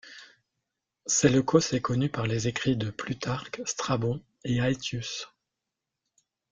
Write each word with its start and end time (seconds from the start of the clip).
Séleucos 1.05 1.59
est 1.73 1.79
connu 1.81 2.09
par 2.09 2.25
les 2.25 2.47
écrits 2.47 2.75
de 2.75 2.89
Plutarque, 2.89 3.61
Strabon 3.65 4.19
et 4.43 4.57
Aetius. 4.57 5.27